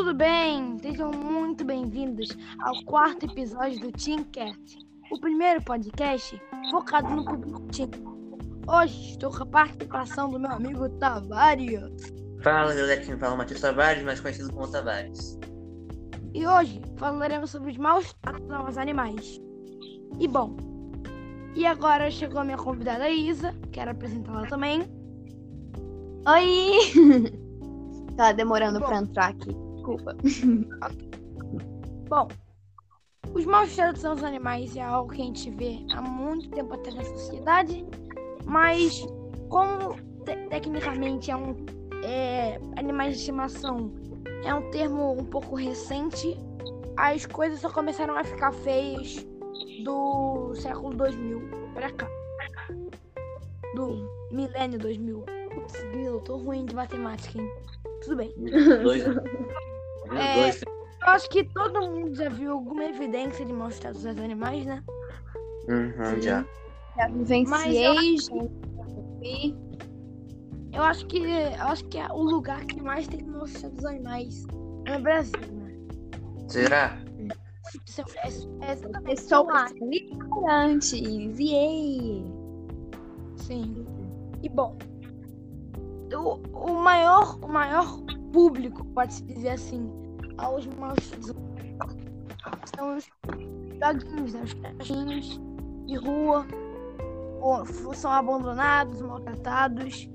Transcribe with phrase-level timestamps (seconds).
[0.00, 0.78] tudo bem?
[0.78, 4.78] Sejam muito bem-vindos ao quarto episódio do Teamcast,
[5.10, 6.40] o primeiro podcast
[6.70, 7.90] focado no público Team.
[8.66, 12.14] Hoje estou com a participação do meu amigo Tavares.
[12.42, 15.38] Fala, galera, quem fala é Matheus Tavares, mais conhecido como Tavares.
[16.32, 19.38] E hoje falaremos sobre os maus tratos aos animais.
[20.18, 20.56] E bom,
[21.54, 24.80] e agora chegou a minha convidada Isa, quero apresentá-la também.
[26.26, 27.34] Oi!
[28.16, 29.69] tá demorando pra entrar aqui.
[29.96, 30.16] Desculpa.
[32.08, 32.28] Bom,
[33.34, 36.94] os maus tratos aos animais é algo que a gente vê há muito tempo atrás
[36.96, 37.86] na sociedade,
[38.44, 39.06] mas
[39.48, 41.54] como te- tecnicamente é um
[42.04, 43.92] é, animais de estimação
[44.44, 46.36] é um termo um pouco recente,
[46.96, 49.26] as coisas só começaram a ficar feias
[49.84, 51.42] do século 2000
[51.74, 52.08] pra cá.
[53.74, 55.24] Do milênio 2000.
[55.54, 57.50] Putz, grilo, tô ruim de matemática, hein?
[58.02, 58.34] Tudo bem.
[60.12, 60.34] É.
[60.34, 60.60] Dois.
[60.62, 64.82] Eu acho que todo mundo já viu alguma evidência de maus tratos aos animais, né?
[65.68, 66.44] Uhum, já.
[66.96, 68.34] Já vivenciei, já
[69.20, 69.56] vi.
[70.72, 73.94] Eu acho que eu acho que é o lugar que mais tem maus tratos aos
[73.94, 74.46] animais
[74.86, 75.72] é no Brasil, né?
[76.48, 76.98] Será?
[78.62, 81.38] É, é, é lá, ignorantes.
[81.38, 82.24] Yay!
[83.36, 83.86] sim.
[84.42, 84.76] E bom,
[86.14, 88.00] o, o maior o maior
[88.32, 89.90] público, pode-se dizer assim,
[90.40, 91.14] aos maus
[92.74, 93.10] são os
[93.80, 94.42] doguinhos, né?
[94.44, 95.40] Os cachorrinhos
[95.86, 96.46] de rua,
[97.38, 100.08] ou são abandonados, maltratados.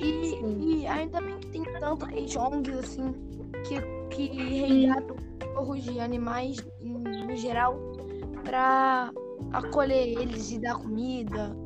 [0.00, 0.40] E,
[0.82, 3.14] e ainda bem que tem tantas ONGs assim
[3.62, 3.80] que,
[4.10, 4.28] que
[4.60, 7.84] resgatam cachorros de animais em- no geral
[8.44, 9.14] para
[9.52, 11.58] acolher eles e dar comida,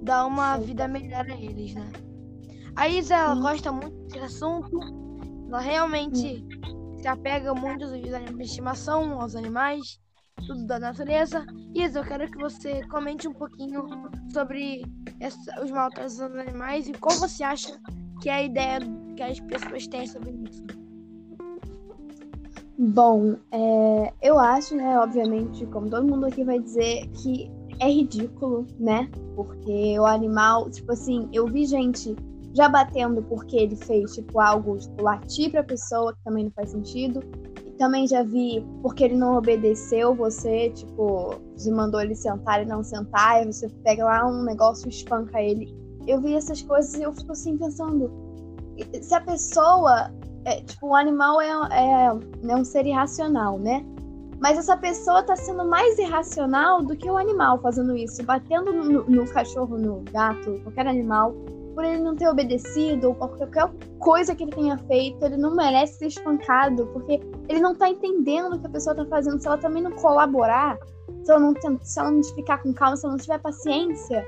[0.00, 1.94] dar uma vida melhor a eles, né?
[2.76, 4.94] A Isa ela gosta muito desse assunto,
[5.48, 6.46] ela realmente
[7.04, 10.00] se apega muito aos animais de estimação, aos animais,
[10.46, 11.44] tudo da natureza.
[11.74, 13.86] Isa, eu quero que você comente um pouquinho
[14.32, 14.86] sobre
[15.20, 17.78] essa- os maltratos aos animais e qual você acha
[18.22, 18.78] que é a ideia
[19.14, 20.64] que as pessoas têm sobre isso.
[22.78, 27.50] Bom, é, eu acho, né, obviamente, como todo mundo aqui vai dizer, que
[27.80, 29.10] é ridículo, né?
[29.36, 32.16] Porque o animal, tipo assim, eu vi gente
[32.54, 36.70] já batendo porque ele fez, tipo, algo, tipo, latir pra pessoa, que também não faz
[36.70, 37.20] sentido.
[37.66, 42.66] E também já vi porque ele não obedeceu você, tipo, você mandou ele sentar e
[42.66, 45.74] não sentar, e você pega lá um negócio e espanca ele.
[46.06, 48.10] Eu vi essas coisas e eu fico assim pensando,
[49.02, 50.12] se a pessoa
[50.44, 52.06] é, tipo, o animal é, é,
[52.48, 53.84] é um ser irracional, né?
[54.40, 59.04] Mas essa pessoa tá sendo mais irracional do que o animal fazendo isso, batendo no,
[59.04, 61.34] no cachorro, no gato, qualquer animal,
[61.74, 65.54] por ele não ter obedecido ou por qualquer coisa que ele tenha feito, ele não
[65.54, 69.40] merece ser espancado, porque ele não tá entendendo o que a pessoa tá fazendo.
[69.40, 70.78] Se ela também não colaborar,
[71.22, 74.24] se ela não, se ela não ficar com calma, se ela não tiver paciência,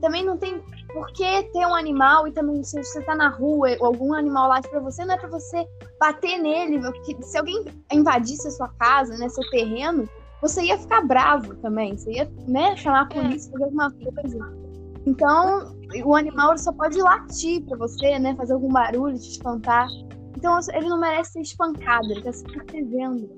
[0.00, 3.76] também não tem por que ter um animal e também se você tá na rua
[3.80, 5.66] ou algum animal late pra você, não é pra você
[5.98, 6.80] bater nele.
[6.80, 10.08] porque Se alguém invadisse a sua casa, né, seu terreno,
[10.40, 11.96] você ia ficar bravo também.
[11.96, 14.65] Você ia, né, chamar a polícia, fazer alguma coisa.
[15.06, 19.88] Então, o animal só pode latir pra você, né, fazer algum barulho, te espantar.
[20.36, 23.30] Então, ele não merece ser espancado, ele tá se protegendo.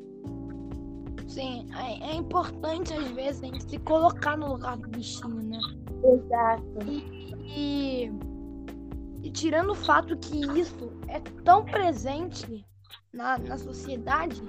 [1.29, 5.61] Sim, é, é importante às vezes a gente se colocar no lugar do bichinho, né?
[6.03, 6.65] Exato.
[7.45, 8.11] E,
[9.23, 12.65] e tirando o fato que isso é tão presente
[13.13, 14.43] na, na sociedade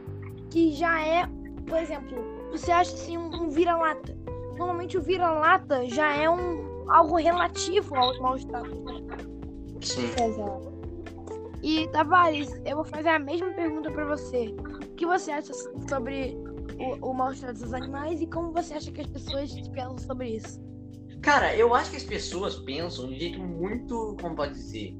[0.49, 1.27] que já é,
[1.67, 2.17] por exemplo,
[2.51, 4.17] você acha assim um, um vira-lata.
[4.57, 8.79] Normalmente o vira-lata já é um algo relativo aos maus tratos.
[9.81, 10.05] Sim.
[10.05, 10.69] Exato.
[11.61, 14.47] E Tavares, eu vou fazer a mesma pergunta pra você.
[14.47, 15.53] O que você acha
[15.89, 16.37] sobre
[16.79, 20.35] o, o maus tratos dos animais e como você acha que as pessoas pensam sobre
[20.37, 20.61] isso?
[21.21, 24.93] Cara, eu acho que as pessoas pensam de um jeito muito, como pode dizer,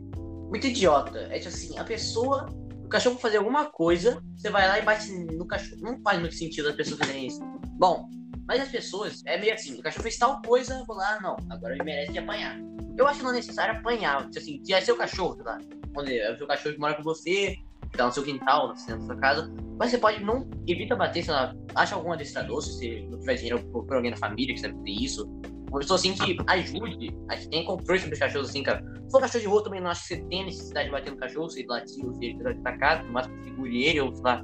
[0.50, 1.20] muito idiota.
[1.32, 2.48] É tipo assim, a pessoa,
[2.84, 5.82] o cachorro fazer alguma coisa, você vai lá e bate no cachorro.
[5.82, 7.40] Não faz muito sentido as pessoas fazerem isso.
[7.78, 8.10] Bom,
[8.50, 11.76] mas as pessoas, é meio assim, o cachorro fez tal coisa, vou lá, não, agora
[11.76, 12.60] ele merece de apanhar.
[12.98, 14.26] Eu acho que não é necessário apanhar.
[14.26, 15.60] Tipo assim, se é seu cachorro, sei lá,
[15.96, 17.56] onde é o seu cachorro que mora com você,
[17.92, 21.24] tá no seu quintal, no centro da sua casa, mas você pode não, evita bater,
[21.24, 24.62] sei lá, acha algum adestrador, se você não tiver dinheiro por, alguém da família que
[24.62, 25.28] sabe fazer isso.
[25.70, 28.84] Uma pessoa assim que ajude, a gente tem controle sobre os cachorros assim, cara.
[29.06, 31.18] Se for cachorro de rua, também não acho que você tem necessidade de bater no
[31.18, 34.44] cachorro, se ele latir se ele atacar, máximo segure ele, ou sei lá.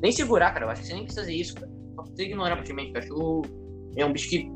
[0.00, 1.75] Nem segurar, cara, eu acho que você nem precisa fazer isso, cara.
[2.16, 3.42] Você ignorar praticamente o cachorro.
[3.94, 4.50] É um bicho que,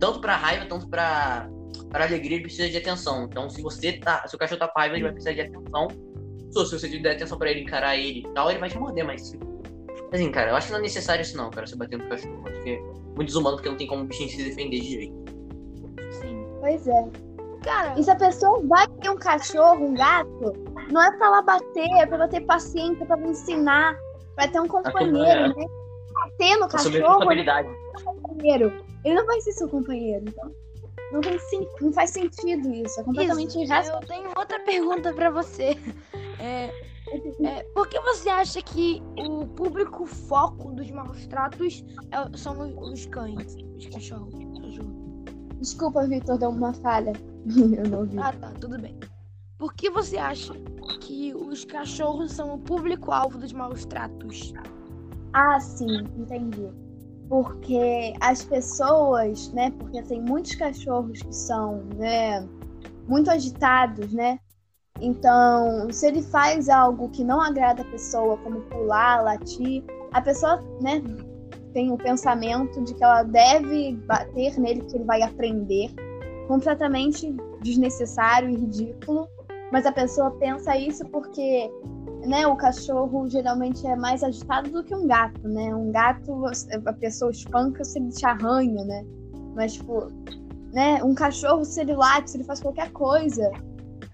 [0.00, 1.46] tanto pra raiva, tanto pra,
[1.90, 3.24] pra alegria, ele precisa de atenção.
[3.24, 5.88] Então, se você tá, se o cachorro tá com raiva, ele vai precisar de atenção.
[5.88, 9.32] se você der atenção pra ele, encarar ele e tal, ele vai te morder, mas.
[10.10, 12.42] Assim, cara, eu acho que não é necessário isso não, cara, você bater no cachorro.
[12.46, 15.14] Acho que é muito desumano porque não tem como o bichinho se defender direito.
[16.12, 16.46] Sim.
[16.60, 17.08] Pois é.
[17.62, 20.52] Cara, E se a pessoa vai ter um cachorro, um gato,
[20.90, 23.96] não é pra ela bater, é pra ela ter paciência, pra ela ensinar,
[24.34, 25.66] pra ter um companheiro, né?
[26.12, 27.68] Bater no cachorro, responsabilidade.
[28.04, 28.84] companheiro.
[29.04, 30.24] Ele não vai ser seu companheiro.
[30.28, 30.52] Então,
[31.12, 33.00] não, tem, sen- não faz sentido isso.
[33.00, 34.00] É completamente irracional.
[34.02, 35.76] Eu tenho outra pergunta pra você.
[36.38, 36.70] É,
[37.44, 42.92] é, por que você acha que o público foco dos maus tratos é- são os,
[42.92, 44.32] os cães, os cachorros?
[44.62, 45.24] cachorro?
[45.60, 47.12] Desculpa, Vitor, deu uma falha.
[47.76, 48.18] Eu não vi.
[48.18, 48.98] Ah, tá, tudo bem.
[49.58, 50.52] Por que você acha
[51.00, 54.52] que os cachorros são o público-alvo dos maus tratos?
[55.32, 56.68] Ah, sim, entendi.
[57.28, 59.70] Porque as pessoas, né?
[59.78, 62.46] Porque tem muitos cachorros que são, né,
[63.08, 64.38] muito agitados, né?
[65.00, 69.82] Então, se ele faz algo que não agrada a pessoa, como pular, latir,
[70.12, 71.02] a pessoa, né,
[71.72, 75.90] tem o pensamento de que ela deve bater nele, que ele vai aprender.
[76.46, 79.26] Completamente desnecessário e ridículo.
[79.72, 81.70] Mas a pessoa pensa isso porque
[82.26, 85.74] né, o cachorro geralmente é mais agitado do que um gato, né?
[85.74, 86.44] Um gato,
[86.86, 89.04] a pessoa espanca se ele te arranha, né?
[89.54, 90.06] Mas, tipo,
[90.72, 93.50] né, um cachorro, se ele late, se ele faz qualquer coisa.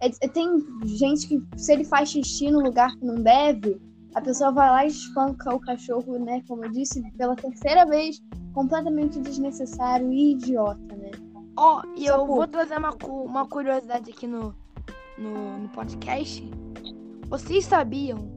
[0.01, 3.81] é- é- tem gente que, se ele faz xixi no lugar que não deve,
[4.15, 6.41] a pessoa vai lá e espanca o cachorro, né?
[6.47, 8.23] Como eu disse, pela terceira vez,
[8.55, 11.11] completamente desnecessário e idiota, né?
[11.57, 12.37] Ó, e eu Socorro.
[12.37, 14.55] vou trazer uma, uma curiosidade aqui no,
[15.19, 16.49] no, no podcast.
[17.29, 18.31] Vocês sabiam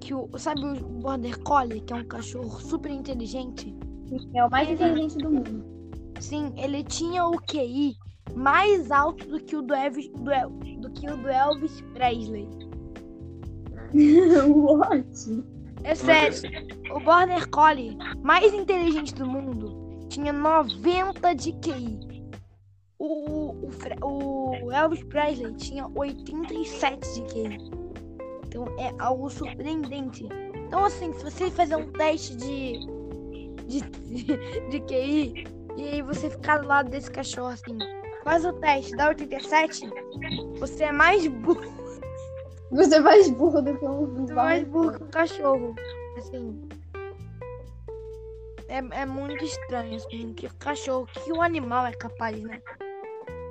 [0.00, 0.28] que o.
[0.38, 3.74] Sabe o Border Collie, que é um cachorro super inteligente?
[4.34, 5.64] É o mais inteligente do mundo.
[6.20, 7.94] Sim, ele tinha o QI
[8.34, 10.50] mais alto do que o do Elvis, do, El-
[10.80, 12.48] do, que o do Elvis Presley.
[14.48, 15.44] What?
[15.84, 16.34] É sério,
[16.94, 21.98] o Border Collie mais inteligente do mundo tinha 90 de QI.
[22.98, 27.77] O, o, Fre- o Elvis Presley tinha 87 de QI.
[28.48, 30.28] Então é algo surpreendente.
[30.66, 32.78] Então assim, se você fazer um teste de,
[33.66, 33.80] de,
[34.70, 35.46] de QI
[35.76, 37.78] e aí você ficar do lado desse cachorro assim,
[38.24, 39.88] faz o teste, dá 87,
[40.58, 41.62] você é mais burro,
[42.70, 45.74] Você é mais burro do que um você é mais burro que um cachorro.
[46.18, 46.68] Assim.
[48.68, 52.60] É, é muito estranho, assim, que o cachorro, que o animal é capaz, né?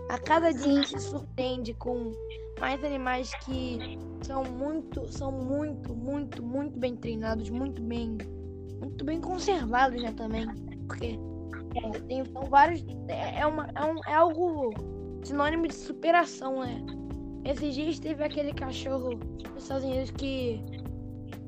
[0.09, 2.11] A cada dia se surpreende com
[2.59, 8.17] mais animais que são muito, são muito, muito, muito bem treinados, muito bem,
[8.81, 10.47] muito bem conservados, né, também.
[10.87, 11.19] Porque
[11.75, 14.73] é, tem, são vários, é, é uma, é, um, é algo
[15.23, 16.83] sinônimo de superação, né?
[17.45, 19.11] Esses dias teve aquele cachorro
[19.53, 20.61] nos Estados Unidos que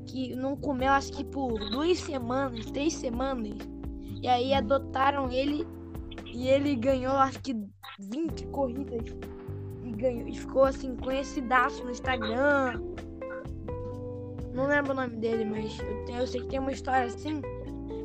[0.06, 3.56] que não comeu acho que por duas semanas, três semanas.
[4.20, 5.64] E aí adotaram ele
[6.32, 7.54] e ele ganhou acho que
[7.98, 9.04] 20 corridas.
[10.00, 12.80] E ganhou e ficou assim conhecidaço no Instagram.
[14.54, 17.42] Não lembro o nome dele, mas eu, tenho- eu sei que tem uma história assim.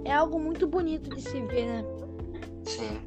[0.03, 1.85] É algo muito bonito de se ver, né?
[2.65, 2.99] Sim.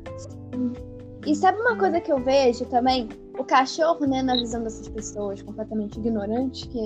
[1.27, 3.09] E sabe uma coisa que eu vejo também?
[3.39, 6.83] O cachorro, né, na visão dessas pessoas completamente ignorantes que,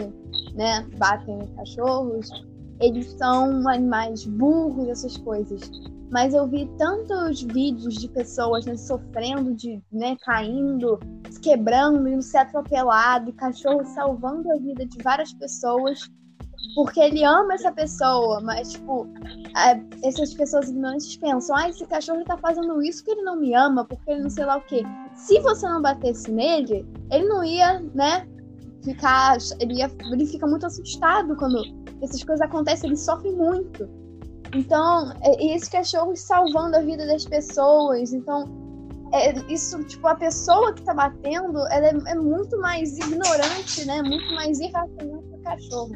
[0.54, 2.28] né, batem em cachorros,
[2.80, 5.70] eles são animais burros, essas coisas.
[6.12, 11.00] Mas eu vi tantos vídeos de pessoas né, sofrendo, de, né, caindo,
[11.30, 16.08] se quebrando, indo ser atropelado, cachorro salvando a vida de várias pessoas
[16.74, 19.06] porque ele ama essa pessoa, mas, tipo,
[20.02, 23.84] essas pessoas ignorantes pensam, ah, esse cachorro tá fazendo isso porque ele não me ama,
[23.84, 24.82] porque ele não sei lá o quê.
[25.14, 28.26] Se você não batesse nele, ele não ia, né,
[28.84, 29.36] ficar.
[29.60, 31.62] Ele, ia, ele fica muito assustado quando
[32.00, 33.88] essas coisas acontecem, ele sofre muito.
[34.54, 38.44] Então, é, e esses cachorros salvando a vida das pessoas, então.
[39.12, 44.02] é, isso, tipo, a pessoa que tá batendo, ela é, é muito mais ignorante, né?
[44.02, 45.92] Muito mais irracional que o cachorro.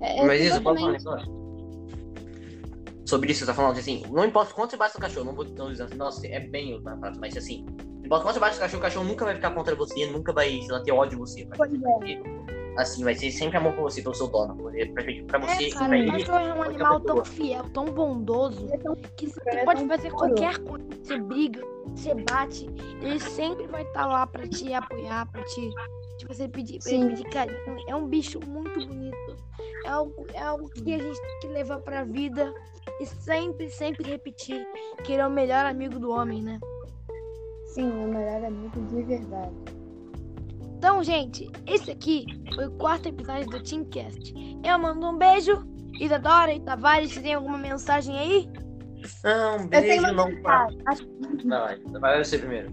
[0.00, 1.24] É, é Mas isso, posso falar?
[3.06, 5.44] Sobre isso, você tá falando assim, não importa quanto você bate no cachorro, não vou
[5.44, 8.54] não dizer assim, nossa, é bem outra frase, mas assim, não importa quanto você bate
[8.54, 11.10] no cachorro, o cachorro nunca vai ficar contra você, nunca vai, sei lá, ter ódio
[11.10, 11.48] de você.
[11.54, 12.53] Pois é.
[12.76, 14.56] Assim, vai ser sempre amor por você, pelo seu dono.
[14.56, 16.22] Pra, pra você É, e cara, pra o ele.
[16.22, 17.24] é um animal tão pessoa.
[17.24, 20.84] fiel, tão bondoso, é tão que você é pode fazer qualquer coisa.
[21.02, 21.60] Você briga,
[21.94, 22.66] você bate,
[23.00, 25.70] ele sempre vai estar lá pra te apoiar, pra te,
[26.18, 27.08] te você pedir, pra ele Sim.
[27.10, 27.76] pedir carinho.
[27.86, 29.36] É um bicho muito bonito.
[29.84, 32.52] É algo, é algo que a gente tem que levar pra vida
[33.00, 34.66] e sempre, sempre repetir
[35.04, 36.58] que ele é o melhor amigo do homem, né?
[37.66, 39.54] Sim, o melhor amigo de verdade.
[40.84, 44.34] Então, gente, esse aqui foi o quarto episódio do Teamcast.
[44.62, 45.64] Eu mando um beijo.
[45.98, 48.50] Isadora e Tavares, você tem alguma mensagem aí?
[49.24, 50.26] Não, Eu tenho beijo uma não.
[50.28, 50.78] mensagem.
[50.86, 51.08] Acho-
[51.48, 52.70] Vai, vai você primeiro.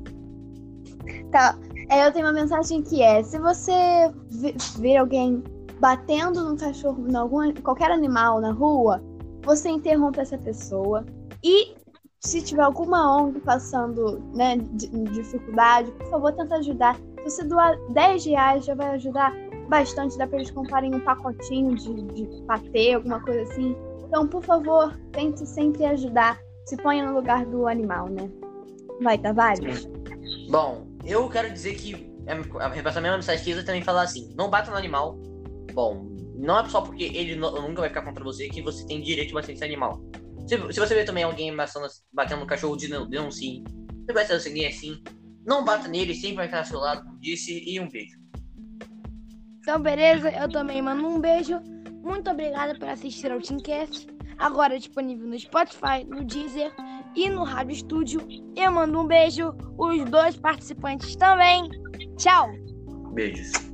[1.32, 1.58] Tá.
[1.90, 3.72] É, eu tenho uma mensagem que é: se você
[4.80, 5.42] ver alguém
[5.80, 9.02] batendo num cachorro, em algum, qualquer animal na rua,
[9.42, 11.06] você interrompe essa pessoa.
[11.42, 11.76] E
[12.20, 17.00] se tiver alguma ONG passando né, di- dificuldade, por favor, tenta ajudar.
[17.24, 19.34] Você doar 10 reais, já vai ajudar
[19.70, 20.18] bastante.
[20.18, 23.76] Dá pra eles comprarem um pacotinho de, de patê, alguma coisa assim.
[24.08, 26.40] Então, por favor, tente sempre ajudar.
[26.66, 28.30] Se ponha no lugar do animal, né?
[29.02, 29.88] Vai, Tavares?
[30.50, 34.04] Bom, eu quero dizer que é, a repassar a mesma mensagem que Isa também falar
[34.04, 35.18] assim: não bata no animal.
[35.74, 39.30] Bom, não é só porque ele nunca vai ficar contra você que você tem direito
[39.30, 40.02] de bater nesse animal.
[40.48, 43.64] Se, se você vê também alguém ameaçando- batendo no cachorro, denun- denuncie.
[44.06, 45.02] Se vai ser alguém assim,
[45.46, 48.20] não bata nele, sempre vai estar ao seu lado, como disse, e um beijo.
[49.60, 51.60] Então, beleza, eu também mando um beijo.
[52.04, 54.08] Muito obrigada por assistir ao Teamcast.
[54.40, 56.74] Agora disponível no Spotify, no Deezer
[57.16, 58.28] e no Rádio Estúdio.
[58.56, 59.54] Eu mando um beijo.
[59.78, 61.70] Os dois participantes também.
[62.18, 62.50] Tchau!
[63.14, 63.71] Beijos.